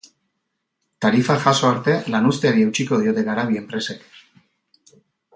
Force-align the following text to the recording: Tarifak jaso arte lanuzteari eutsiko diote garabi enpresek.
Tarifak 1.05 1.43
jaso 1.43 1.67
arte 1.67 1.93
lanuzteari 2.15 2.65
eutsiko 2.69 2.99
diote 3.03 3.25
garabi 3.27 3.59
enpresek. 3.61 4.09